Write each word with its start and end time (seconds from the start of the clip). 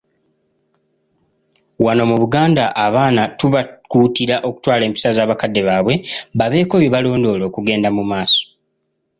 Wano 1.85 2.03
mu 2.09 2.15
Buganda 2.21 2.63
abaana 2.85 3.21
tubakuutira 3.39 4.35
okutwala 4.47 4.83
empisa 4.89 5.09
za 5.17 5.29
bakadde 5.29 5.61
baabwe 5.67 5.95
babeeko 6.37 6.75
byebalondoola 6.77 7.43
okugenda 7.49 7.89
mumaaso. 7.95 8.43